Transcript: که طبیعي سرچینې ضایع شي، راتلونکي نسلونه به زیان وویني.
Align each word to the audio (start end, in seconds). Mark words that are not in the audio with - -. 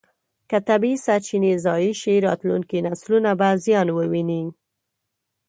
که 0.49 0.57
طبیعي 0.67 0.97
سرچینې 1.05 1.53
ضایع 1.65 1.93
شي، 2.01 2.15
راتلونکي 2.27 2.77
نسلونه 2.87 3.31
به 3.39 3.49
زیان 3.63 3.87
وویني. 3.91 4.43